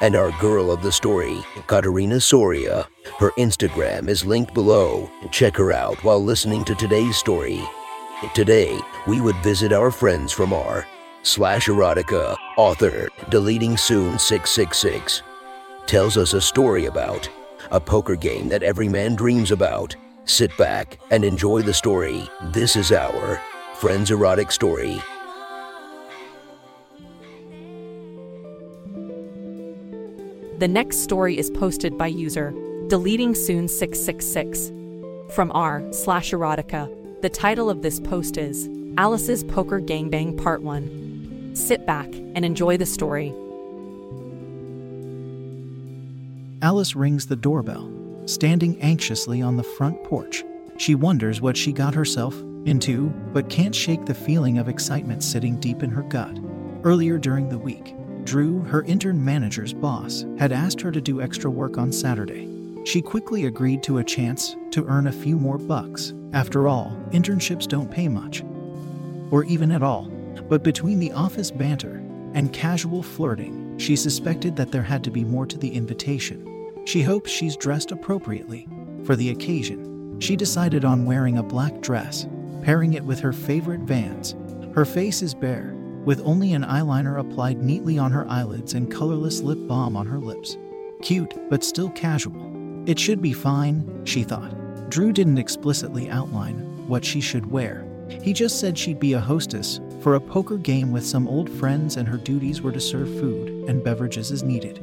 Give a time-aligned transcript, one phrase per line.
[0.00, 2.88] And our girl of the story, Katerina Soria.
[3.18, 5.10] Her Instagram is linked below.
[5.30, 7.62] Check her out while listening to today's story.
[8.34, 10.86] Today, we would visit our friends from r
[11.22, 15.22] slash erotica author, deleting soon 666
[15.86, 17.28] tells us a story about
[17.70, 19.94] a poker game that every man dreams about.
[20.24, 22.28] Sit back and enjoy the story.
[22.52, 23.40] This is our
[23.74, 25.00] Friends Erotic Story.
[30.62, 32.54] The next story is posted by user
[32.86, 34.70] deleting soon 666
[35.34, 36.88] from r slash erotica.
[37.20, 41.56] The title of this post is Alice's Poker Gangbang Part 1.
[41.56, 43.34] Sit back and enjoy the story.
[46.62, 47.90] Alice rings the doorbell,
[48.26, 50.44] standing anxiously on the front porch.
[50.76, 55.58] She wonders what she got herself into, but can't shake the feeling of excitement sitting
[55.58, 56.38] deep in her gut.
[56.84, 61.50] Earlier during the week, Drew, her intern manager's boss, had asked her to do extra
[61.50, 62.48] work on Saturday.
[62.84, 66.14] She quickly agreed to a chance to earn a few more bucks.
[66.32, 68.42] After all, internships don't pay much,
[69.30, 70.10] or even at all.
[70.48, 72.02] But between the office banter
[72.34, 76.48] and casual flirting, she suspected that there had to be more to the invitation.
[76.84, 78.66] She hopes she's dressed appropriately
[79.04, 80.18] for the occasion.
[80.20, 82.26] She decided on wearing a black dress,
[82.62, 84.34] pairing it with her favorite vans.
[84.74, 89.40] Her face is bare, with only an eyeliner applied neatly on her eyelids and colorless
[89.40, 90.56] lip balm on her lips.
[91.02, 92.52] Cute, but still casual.
[92.86, 94.54] It should be fine, she thought.
[94.90, 97.86] Drew didn't explicitly outline what she should wear.
[98.08, 101.96] He just said she'd be a hostess for a poker game with some old friends
[101.96, 104.78] and her duties were to serve food and beverages as needed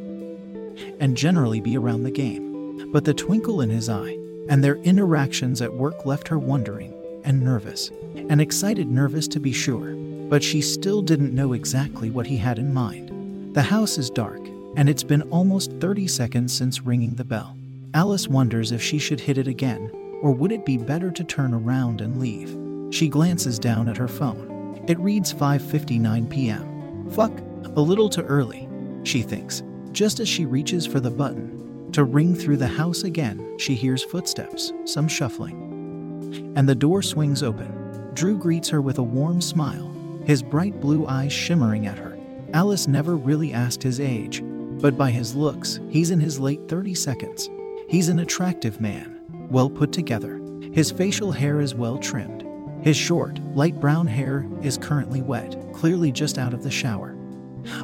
[0.99, 2.91] and generally be around the game.
[2.91, 4.17] But the twinkle in his eye
[4.49, 6.93] and their interactions at work left her wondering
[7.23, 9.93] and nervous, and excited nervous to be sure,
[10.29, 13.53] but she still didn't know exactly what he had in mind.
[13.55, 14.39] The house is dark,
[14.75, 17.57] and it's been almost 30 seconds since ringing the bell.
[17.95, 19.91] Alice wonders if she should hit it again,
[20.21, 22.55] or would it be better to turn around and leave?
[22.93, 24.83] She glances down at her phone.
[24.87, 27.09] It reads 5:59 p.m.
[27.09, 27.31] Fuck,
[27.75, 28.69] a little too early,
[29.03, 29.63] she thinks.
[29.91, 34.03] Just as she reaches for the button to ring through the house again, she hears
[34.03, 36.53] footsteps, some shuffling.
[36.55, 38.11] And the door swings open.
[38.13, 39.88] Drew greets her with a warm smile,
[40.29, 42.15] his bright blue eyes shimmering at her.
[42.53, 44.43] Alice never really asked his age,
[44.79, 47.49] but by his looks, he's in his late 30 seconds.
[47.87, 50.39] He's an attractive man, well put together.
[50.71, 52.45] His facial hair is well trimmed.
[52.83, 57.15] His short, light brown hair is currently wet, clearly just out of the shower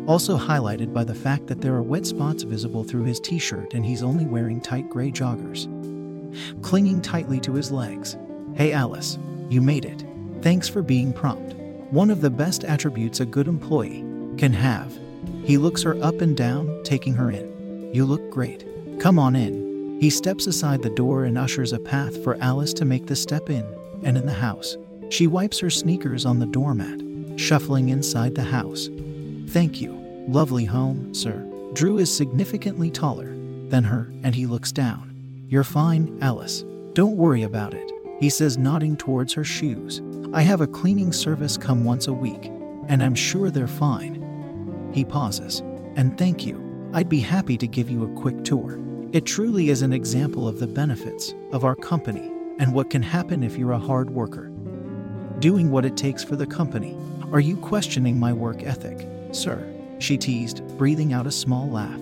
[0.08, 3.74] also highlighted by the fact that there are wet spots visible through his t shirt
[3.74, 5.68] and he's only wearing tight gray joggers.
[6.64, 8.16] Clinging tightly to his legs.
[8.56, 9.20] Hey Alice,
[9.50, 10.06] you made it.
[10.42, 11.55] Thanks for being prompt.
[11.92, 14.04] One of the best attributes a good employee
[14.38, 14.98] can have.
[15.44, 17.92] He looks her up and down, taking her in.
[17.94, 18.66] You look great.
[19.00, 19.98] Come on in.
[20.02, 23.50] He steps aside the door and ushers a path for Alice to make the step
[23.50, 23.66] in
[24.04, 24.78] and in the house.
[25.10, 28.90] She wipes her sneakers on the doormat, shuffling inside the house.
[29.50, 29.94] Thank you.
[30.28, 31.48] Lovely home, sir.
[31.74, 33.36] Drew is significantly taller
[33.70, 35.16] than her, and he looks down.
[35.48, 36.66] You're fine, Alice.
[36.94, 40.02] Don't worry about it, he says, nodding towards her shoes.
[40.36, 42.52] I have a cleaning service come once a week,
[42.90, 44.92] and I'm sure they're fine.
[44.94, 45.62] He pauses.
[45.96, 46.90] And thank you.
[46.94, 48.78] I'd be happy to give you a quick tour.
[49.14, 52.30] It truly is an example of the benefits of our company
[52.60, 54.52] and what can happen if you're a hard worker.
[55.40, 56.98] Doing what it takes for the company.
[57.32, 59.08] Are you questioning my work ethic?
[59.32, 59.66] Sir,
[60.00, 61.98] she teased, breathing out a small laugh.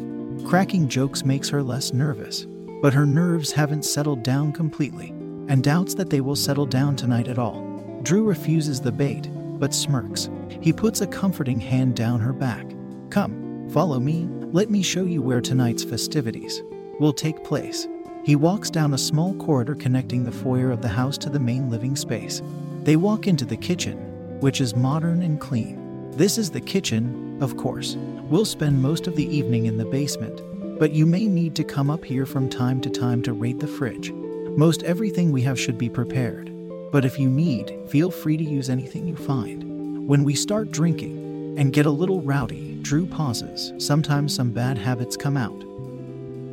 [0.48, 2.48] Cracking jokes makes her less nervous,
[2.82, 5.10] but her nerves haven't settled down completely,
[5.50, 7.73] and doubts that they will settle down tonight at all.
[8.04, 9.30] Drew refuses the bait,
[9.60, 10.30] but smirks.
[10.62, 12.66] He puts a comforting hand down her back.
[13.10, 16.62] Come, follow me, let me show you where tonight's festivities
[17.00, 17.88] will take place.
[18.26, 21.70] He walks down a small corridor connecting the foyer of the house to the main
[21.70, 22.42] living space.
[22.84, 23.98] They walk into the kitchen,
[24.42, 26.12] which is modern and clean.
[26.12, 27.96] This is the kitchen, of course.
[28.30, 30.42] We'll spend most of the evening in the basement,
[30.78, 33.68] but you may need to come up here from time to time to raid the
[33.68, 34.12] fridge.
[34.12, 36.53] Most everything we have should be prepared,
[36.94, 40.08] but if you need, feel free to use anything you find.
[40.08, 43.74] When we start drinking and get a little rowdy, Drew pauses.
[43.84, 45.60] Sometimes some bad habits come out.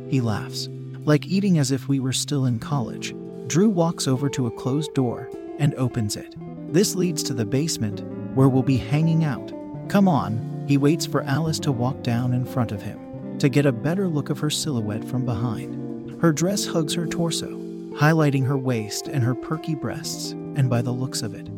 [0.09, 0.67] He laughs,
[1.05, 3.13] like eating as if we were still in college.
[3.45, 5.29] Drew walks over to a closed door
[5.59, 6.35] and opens it.
[6.73, 8.01] This leads to the basement,
[8.33, 9.53] where we'll be hanging out.
[9.89, 13.67] Come on, he waits for Alice to walk down in front of him to get
[13.67, 16.19] a better look of her silhouette from behind.
[16.19, 17.60] Her dress hugs her torso,
[17.93, 21.49] highlighting her waist and her perky breasts, and by the looks of it,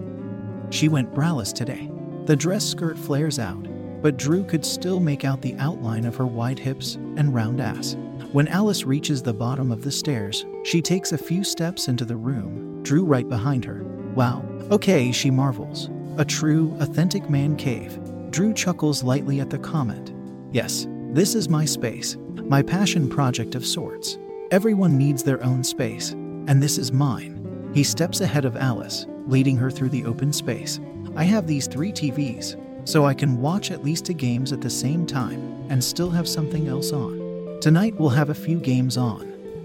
[0.70, 1.90] she went braless today.
[2.26, 3.68] The dress skirt flares out,
[4.02, 7.96] but Drew could still make out the outline of her wide hips and round ass.
[8.32, 12.16] When Alice reaches the bottom of the stairs, she takes a few steps into the
[12.16, 13.84] room, Drew right behind her.
[14.16, 15.90] Wow, okay, she marvels.
[16.18, 18.00] A true, authentic man cave.
[18.32, 20.14] Drew chuckles lightly at the comment.
[20.52, 24.18] Yes, this is my space, my passion project of sorts.
[24.52, 26.16] Everyone needs their own space,
[26.48, 27.72] and this is mine.
[27.74, 30.80] He steps ahead of Alice, leading her through the open space.
[31.16, 32.56] I have these three TVs,
[32.88, 36.28] so I can watch at least two games at the same time and still have
[36.28, 37.60] something else on.
[37.62, 39.22] Tonight we'll have a few games on,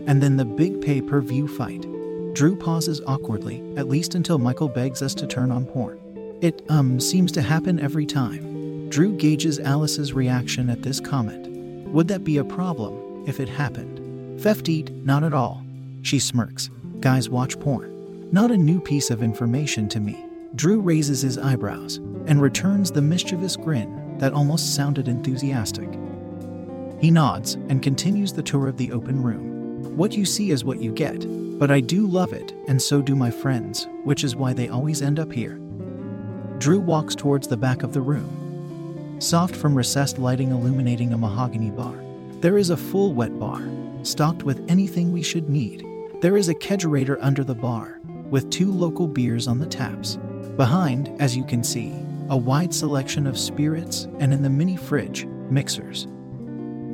[0.06, 1.82] and then the big pay per view fight.
[2.34, 5.98] Drew pauses awkwardly, at least until Michael begs us to turn on porn.
[6.40, 8.88] It, um, seems to happen every time.
[8.88, 11.48] Drew gauges Alice's reaction at this comment.
[11.88, 13.98] Would that be a problem if it happened?
[14.40, 15.64] Fefteet, not at all.
[16.08, 16.70] She smirks.
[17.00, 18.30] Guys watch porn.
[18.32, 20.24] Not a new piece of information to me.
[20.54, 21.96] Drew raises his eyebrows
[22.26, 25.90] and returns the mischievous grin that almost sounded enthusiastic.
[26.98, 29.98] He nods and continues the tour of the open room.
[29.98, 31.26] What you see is what you get,
[31.58, 35.02] but I do love it, and so do my friends, which is why they always
[35.02, 35.60] end up here.
[36.56, 39.20] Drew walks towards the back of the room.
[39.20, 41.96] Soft from recessed lighting illuminating a mahogany bar.
[42.40, 43.60] There is a full wet bar,
[44.04, 45.84] stocked with anything we should need.
[46.20, 50.18] There is a kegerator under the bar, with two local beers on the taps.
[50.56, 51.94] Behind, as you can see,
[52.28, 56.08] a wide selection of spirits and in the mini fridge, mixers.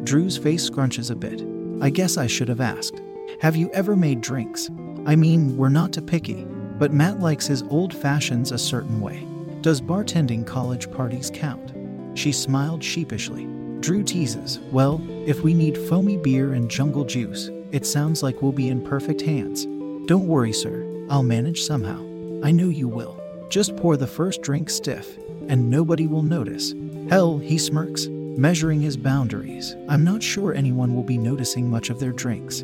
[0.03, 1.43] Drew's face scrunches a bit.
[1.83, 3.01] I guess I should have asked.
[3.41, 4.69] Have you ever made drinks?
[5.07, 6.45] I mean, we're not too picky,
[6.79, 9.27] but Matt likes his old fashions a certain way.
[9.63, 11.73] Does bartending college parties count?
[12.13, 13.47] She smiled sheepishly.
[13.81, 18.53] Drew teases, Well, if we need foamy beer and jungle juice, it sounds like we'll
[18.53, 19.65] be in perfect hands.
[20.07, 20.87] Don't worry, sir.
[21.11, 21.99] I'll manage somehow.
[22.45, 23.21] I know you will.
[23.49, 25.19] Just pour the first drink stiff,
[25.49, 26.73] and nobody will notice.
[27.11, 29.75] Hell, he smirks, measuring his boundaries.
[29.89, 32.63] I'm not sure anyone will be noticing much of their drinks.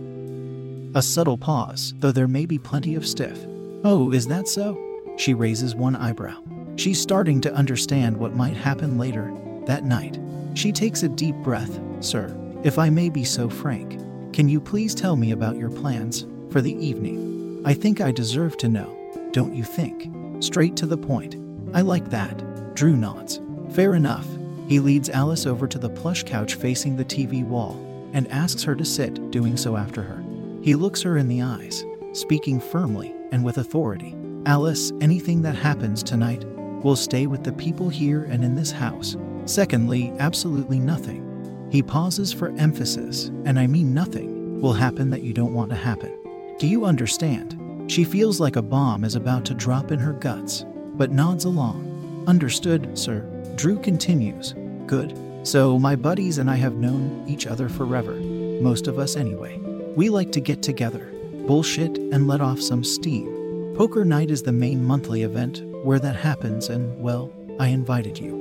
[0.94, 3.44] A subtle pause, though there may be plenty of stiff.
[3.82, 4.78] Oh, is that so?
[5.16, 6.40] She raises one eyebrow.
[6.76, 9.36] She's starting to understand what might happen later
[9.66, 10.20] that night.
[10.54, 11.80] She takes a deep breath.
[11.98, 12.32] Sir,
[12.62, 13.98] if I may be so frank,
[14.32, 17.62] can you please tell me about your plans for the evening?
[17.64, 18.96] I think I deserve to know,
[19.32, 20.08] don't you think?
[20.42, 21.36] Straight to the point.
[21.74, 22.74] I like that.
[22.74, 23.40] Drew nods.
[23.72, 24.26] Fair enough.
[24.68, 27.74] He leads Alice over to the plush couch facing the TV wall
[28.12, 30.22] and asks her to sit, doing so after her.
[30.62, 34.14] He looks her in the eyes, speaking firmly and with authority.
[34.46, 36.44] Alice, anything that happens tonight
[36.82, 39.16] will stay with the people here and in this house.
[39.44, 41.29] Secondly, absolutely nothing.
[41.70, 45.76] He pauses for emphasis, and I mean nothing, will happen that you don't want to
[45.76, 46.16] happen.
[46.58, 47.56] Do you understand?
[47.90, 50.64] She feels like a bomb is about to drop in her guts,
[50.94, 52.24] but nods along.
[52.26, 53.20] Understood, sir.
[53.54, 54.54] Drew continues.
[54.86, 55.16] Good.
[55.42, 58.14] So, my buddies and I have known each other forever.
[58.14, 59.58] Most of us, anyway.
[59.96, 61.12] We like to get together,
[61.46, 63.74] bullshit, and let off some steam.
[63.76, 68.39] Poker Night is the main monthly event where that happens, and, well, I invited you.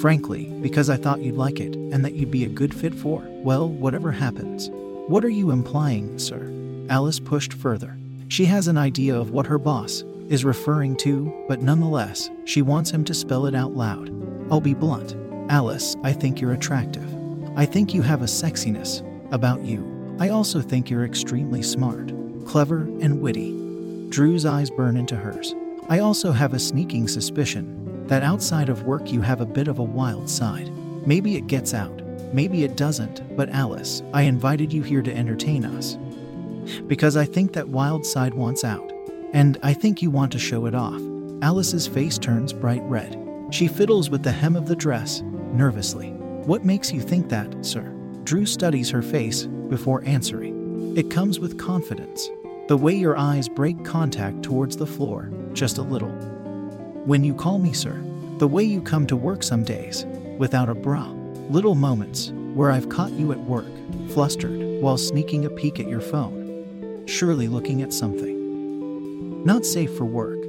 [0.00, 3.22] Frankly, because I thought you'd like it and that you'd be a good fit for,
[3.42, 4.70] well, whatever happens.
[5.08, 6.50] What are you implying, sir?
[6.88, 7.96] Alice pushed further.
[8.28, 12.90] She has an idea of what her boss is referring to, but nonetheless, she wants
[12.90, 14.10] him to spell it out loud.
[14.50, 15.16] I'll be blunt.
[15.50, 17.08] Alice, I think you're attractive.
[17.56, 20.16] I think you have a sexiness about you.
[20.18, 22.12] I also think you're extremely smart,
[22.46, 23.52] clever, and witty.
[24.08, 25.54] Drew's eyes burn into hers.
[25.88, 29.78] I also have a sneaking suspicion that outside of work you have a bit of
[29.78, 30.70] a wild side.
[31.06, 35.64] Maybe it gets out, maybe it doesn't, but Alice, I invited you here to entertain
[35.64, 35.96] us.
[36.86, 38.92] Because I think that wild side wants out,
[39.32, 41.00] and I think you want to show it off.
[41.42, 43.20] Alice's face turns bright red.
[43.50, 46.10] She fiddles with the hem of the dress, nervously.
[46.46, 47.82] What makes you think that, sir?
[48.24, 50.96] Drew studies her face before answering.
[50.96, 52.30] It comes with confidence.
[52.68, 56.33] The way your eyes break contact towards the floor, just a little.
[57.04, 58.02] When you call me sir,
[58.38, 60.06] the way you come to work some days,
[60.38, 61.10] without a bra.
[61.50, 63.68] Little moments where I've caught you at work,
[64.08, 67.04] flustered, while sneaking a peek at your phone.
[67.06, 69.44] Surely looking at something.
[69.44, 70.40] Not safe for work.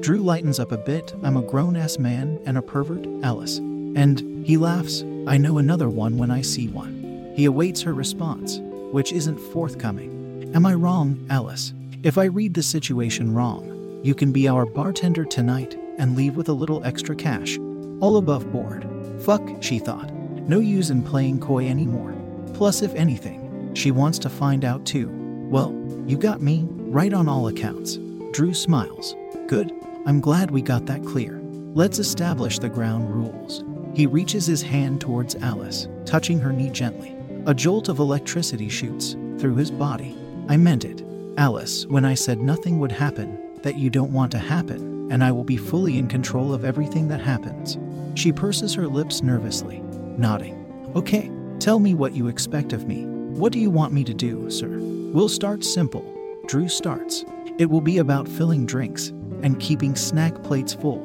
[0.00, 1.12] Drew lightens up a bit.
[1.24, 3.58] I'm a grown ass man and a pervert, Alice.
[3.58, 5.02] And he laughs.
[5.26, 7.32] I know another one when I see one.
[7.34, 8.60] He awaits her response,
[8.92, 10.52] which isn't forthcoming.
[10.54, 11.72] Am I wrong, Alice?
[12.04, 16.48] If I read the situation wrong, You can be our bartender tonight and leave with
[16.48, 17.58] a little extra cash.
[18.00, 18.88] All above board.
[19.20, 20.12] Fuck, she thought.
[20.48, 22.14] No use in playing coy anymore.
[22.54, 25.08] Plus, if anything, she wants to find out too.
[25.50, 25.74] Well,
[26.06, 27.98] you got me, right on all accounts.
[28.32, 29.16] Drew smiles.
[29.48, 29.72] Good.
[30.06, 31.40] I'm glad we got that clear.
[31.74, 33.64] Let's establish the ground rules.
[33.94, 37.16] He reaches his hand towards Alice, touching her knee gently.
[37.46, 40.16] A jolt of electricity shoots through his body.
[40.48, 41.04] I meant it.
[41.36, 45.32] Alice, when I said nothing would happen that you don't want to happen, and I
[45.32, 47.78] will be fully in control of everything that happens.
[48.14, 49.80] She purses her lips nervously,
[50.16, 50.90] nodding.
[50.94, 53.04] Okay, tell me what you expect of me.
[53.04, 54.78] What do you want me to do, sir?
[54.78, 56.04] We'll start simple.
[56.46, 57.24] Drew starts.
[57.58, 59.08] It will be about filling drinks
[59.42, 61.04] and keeping snack plates full.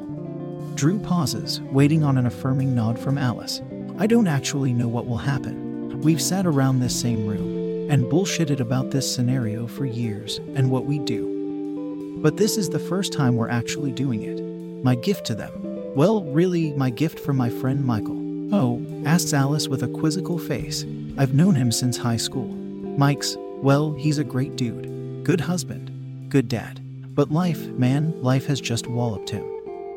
[0.74, 3.62] Drew pauses, waiting on an affirming nod from Alice.
[3.98, 6.00] I don't actually know what will happen.
[6.00, 10.86] We've sat around this same room and bullshitted about this scenario for years and what
[10.86, 11.33] we do.
[12.24, 14.40] But this is the first time we're actually doing it.
[14.82, 15.52] My gift to them.
[15.94, 18.16] Well, really, my gift for my friend Michael.
[18.54, 20.86] Oh, asks Alice with a quizzical face.
[21.18, 22.46] I've known him since high school.
[22.46, 25.22] Mike's, well, he's a great dude.
[25.22, 26.30] Good husband.
[26.30, 26.80] Good dad.
[27.14, 29.44] But life, man, life has just walloped him.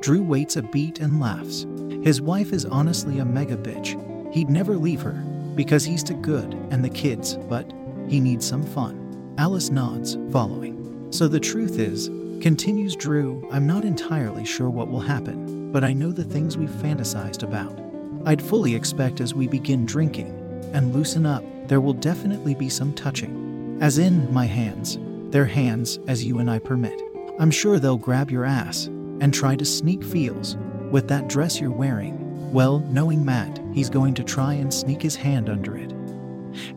[0.02, 1.66] Drew waits a beat and laughs.
[2.04, 3.96] His wife is honestly a mega bitch.
[4.34, 5.14] He'd never leave her
[5.56, 7.72] because he's too good and the kids, but
[8.10, 9.34] he needs some fun.
[9.38, 10.74] Alice nods, following.
[11.10, 12.10] So the truth is,
[12.42, 16.70] continues Drew, I'm not entirely sure what will happen, but I know the things we've
[16.70, 17.80] fantasized about.
[18.26, 20.34] I'd fully expect as we begin drinking
[20.74, 23.78] and loosen up, there will definitely be some touching.
[23.82, 24.98] As in, my hands.
[25.32, 27.02] Their hands, as you and I permit.
[27.40, 30.58] I'm sure they'll grab your ass and try to sneak feels
[30.92, 32.52] with that dress you're wearing.
[32.52, 35.94] Well, knowing Matt, he's going to try and sneak his hand under it.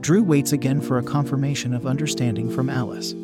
[0.00, 3.14] Drew waits again for a confirmation of understanding from Alice,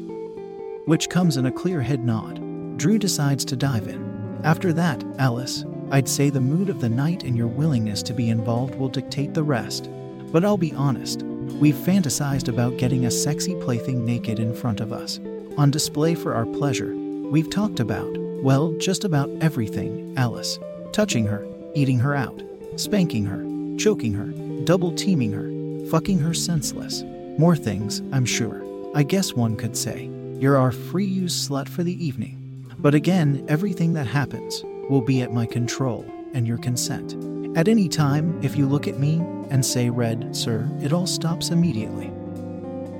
[0.86, 2.40] which comes in a clear head nod.
[2.78, 4.40] Drew decides to dive in.
[4.44, 8.30] After that, Alice, I'd say the mood of the night and your willingness to be
[8.30, 9.90] involved will dictate the rest.
[10.32, 11.22] But I'll be honest,
[11.60, 15.18] we've fantasized about getting a sexy plaything naked in front of us,
[15.56, 16.94] on display for our pleasure.
[16.94, 20.58] We've talked about, well, just about everything Alice.
[20.92, 22.42] Touching her, eating her out,
[22.76, 23.44] spanking her,
[23.76, 24.26] choking her,
[24.64, 25.50] double teaming her,
[25.90, 27.02] fucking her senseless.
[27.38, 28.62] More things, I'm sure.
[28.94, 30.08] I guess one could say,
[30.40, 32.66] you're our free use slut for the evening.
[32.78, 37.16] But again, everything that happens will be at my control and your consent.
[37.56, 39.16] At any time, if you look at me
[39.50, 42.12] and say red, sir, it all stops immediately.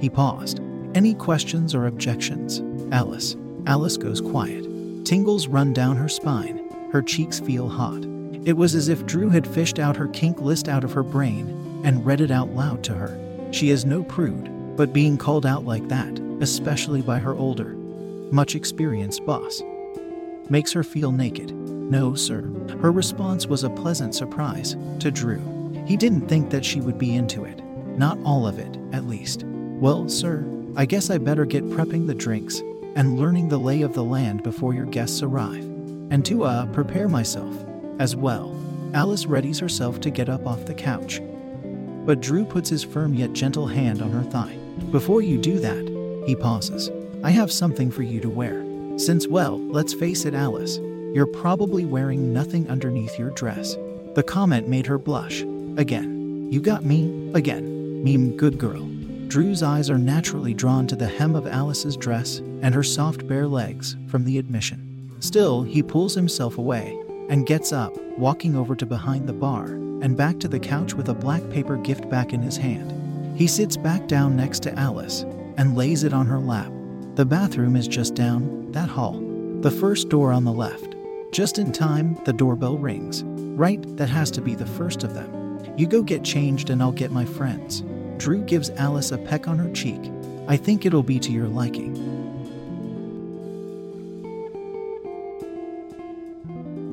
[0.00, 0.60] He paused.
[0.94, 2.62] Any questions or objections?
[2.92, 3.36] Alice.
[3.66, 4.64] Alice goes quiet.
[5.04, 6.62] Tingles run down her spine.
[6.90, 8.04] Her cheeks feel hot.
[8.46, 11.82] It was as if Drew had fished out her kink list out of her brain
[11.84, 13.18] and read it out loud to her.
[13.50, 17.74] She is no prude, but being called out like that, especially by her older,
[18.30, 19.62] much experienced boss,
[20.48, 21.52] makes her feel naked.
[21.52, 22.42] No, sir.
[22.80, 25.40] Her response was a pleasant surprise to Drew.
[25.86, 27.62] He didn't think that she would be into it.
[27.96, 29.44] Not all of it, at least.
[29.44, 32.60] Well, sir, I guess I better get prepping the drinks
[32.96, 35.64] and learning the lay of the land before your guests arrive.
[36.10, 37.54] And to, uh, prepare myself
[37.98, 38.54] as well.
[38.94, 41.20] Alice readies herself to get up off the couch.
[42.04, 44.56] But Drew puts his firm yet gentle hand on her thigh.
[44.90, 45.95] Before you do that,
[46.26, 46.90] he pauses.
[47.22, 48.64] I have something for you to wear.
[48.98, 50.78] Since, well, let's face it, Alice,
[51.14, 53.76] you're probably wearing nothing underneath your dress.
[54.14, 55.42] The comment made her blush.
[55.76, 56.48] Again.
[56.50, 57.30] You got me?
[57.34, 58.02] Again.
[58.04, 58.86] Meme, good girl.
[59.28, 63.46] Drew's eyes are naturally drawn to the hem of Alice's dress and her soft bare
[63.46, 65.16] legs from the admission.
[65.20, 70.16] Still, he pulls himself away and gets up, walking over to behind the bar and
[70.16, 72.92] back to the couch with a black paper gift back in his hand.
[73.36, 75.24] He sits back down next to Alice
[75.56, 76.70] and lays it on her lap.
[77.14, 79.20] The bathroom is just down that hall,
[79.60, 80.94] the first door on the left.
[81.32, 83.22] Just in time, the doorbell rings.
[83.24, 85.58] Right, that has to be the first of them.
[85.76, 87.82] You go get changed and I'll get my friends.
[88.18, 90.00] Drew gives Alice a peck on her cheek.
[90.48, 91.94] I think it'll be to your liking.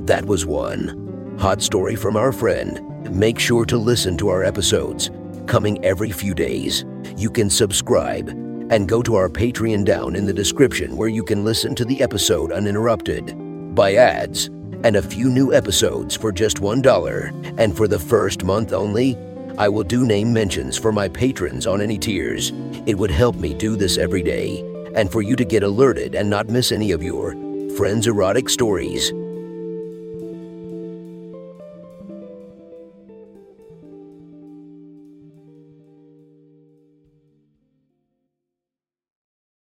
[0.06, 1.38] That was one.
[1.40, 2.82] Hot story from our friend.
[3.14, 5.12] Make sure to listen to our episodes,
[5.46, 6.86] coming every few days.
[7.18, 11.44] You can subscribe and go to our Patreon down in the description where you can
[11.44, 13.36] listen to the episode uninterrupted,
[13.76, 14.48] by ads,
[14.84, 17.56] and a few new episodes for just $1.
[17.58, 19.18] And for the first month only,
[19.58, 22.52] I will do name mentions for my patrons on any tiers.
[22.86, 24.62] It would help me do this every day,
[24.96, 27.34] and for you to get alerted and not miss any of your
[27.78, 29.12] friends' erotic stories.